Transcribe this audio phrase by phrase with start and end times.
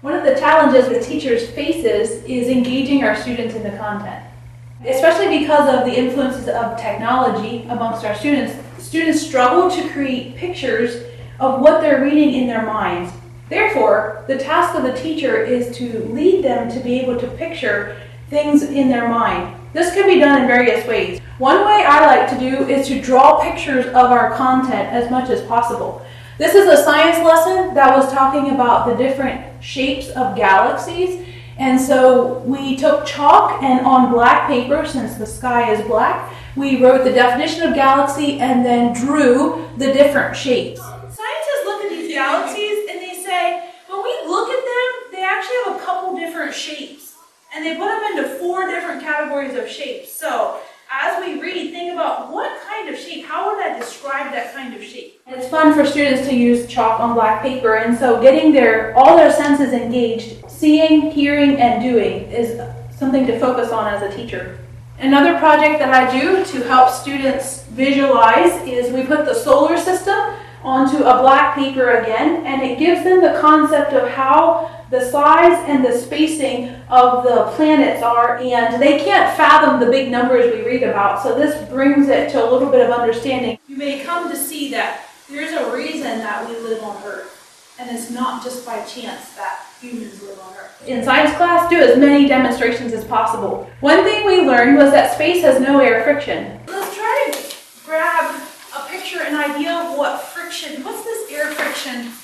[0.00, 4.24] One of the challenges that teachers faces is engaging our students in the content.
[4.86, 11.02] Especially because of the influences of technology amongst our students, students struggle to create pictures
[11.40, 13.12] of what they're reading in their minds.
[13.48, 18.00] Therefore, the task of the teacher is to lead them to be able to picture
[18.30, 19.56] things in their mind.
[19.72, 21.20] This can be done in various ways.
[21.38, 25.28] One way I like to do is to draw pictures of our content as much
[25.28, 26.06] as possible.
[26.38, 31.26] This is a science lesson that was talking about the different shapes of galaxies.
[31.58, 36.80] And so we took chalk and on black paper, since the sky is black, we
[36.80, 40.80] wrote the definition of galaxy and then drew the different shapes.
[40.80, 45.56] Scientists look at these galaxies and they say, when we look at them, they actually
[45.64, 47.16] have a couple different shapes.
[47.52, 50.12] And they put them into four different categories of shapes.
[50.12, 50.60] So
[51.18, 54.74] as we read, think about what kind of shape, how would I describe that kind
[54.74, 55.20] of shape?
[55.26, 59.16] It's fun for students to use chalk on black paper, and so getting their all
[59.16, 62.60] their senses engaged, seeing, hearing, and doing is
[62.96, 64.58] something to focus on as a teacher.
[64.98, 70.34] Another project that I do to help students visualize is we put the solar system
[70.62, 75.64] onto a black paper again, and it gives them the concept of how the size
[75.68, 80.62] and the spacing of the planets are, and they can't fathom the big numbers we
[80.62, 83.58] read about, so this brings it to a little bit of understanding.
[83.68, 87.90] You may come to see that there's a reason that we live on Earth, and
[87.90, 90.88] it's not just by chance that humans live on Earth.
[90.88, 93.68] In science class, do as many demonstrations as possible.
[93.80, 96.58] One thing we learned was that space has no air friction.
[96.66, 97.38] Let's try to
[97.84, 98.40] grab
[98.74, 101.17] a picture, an idea of what friction, what's this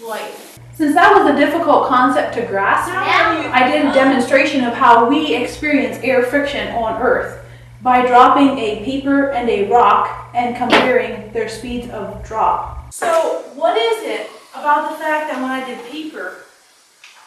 [0.00, 0.34] like?
[0.74, 3.50] Since that was a difficult concept to grasp, Yeah.
[3.52, 7.44] I did a demonstration of how we experience air friction on Earth
[7.82, 12.92] by dropping a paper and a rock and comparing their speeds of drop.
[12.92, 16.44] So, what is it about the fact that when I did paper,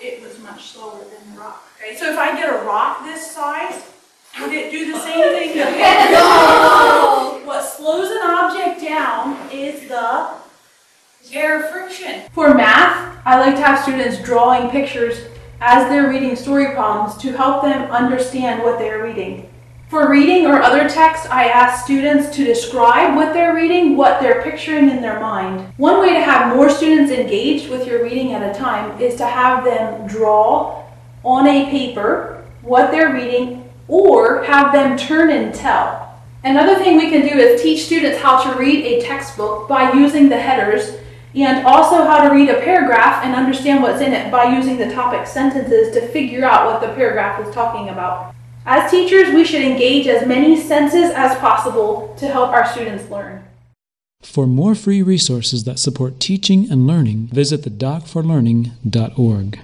[0.00, 1.62] it was much slower than the rock?
[1.82, 3.82] Okay, so if I get a rock this size,
[4.40, 5.70] would it do the same thing paper?
[7.44, 10.43] What slows an object down is the
[11.32, 12.22] air friction.
[12.32, 15.26] For math, I like to have students drawing pictures
[15.60, 19.48] as they're reading story problems to help them understand what they're reading.
[19.88, 24.42] For reading or other text, I ask students to describe what they're reading, what they're
[24.42, 25.72] picturing in their mind.
[25.76, 29.26] One way to have more students engaged with your reading at a time is to
[29.26, 30.82] have them draw
[31.22, 36.20] on a paper what they're reading or have them turn and tell.
[36.42, 40.28] Another thing we can do is teach students how to read a textbook by using
[40.28, 40.96] the headers
[41.34, 44.92] and also how to read a paragraph and understand what's in it by using the
[44.92, 48.34] topic sentences to figure out what the paragraph is talking about.
[48.66, 53.44] As teachers, we should engage as many senses as possible to help our students learn.
[54.22, 59.60] For more free resources that support teaching and learning, visit the docforlearning.org.